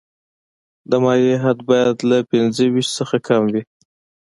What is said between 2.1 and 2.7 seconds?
پنځه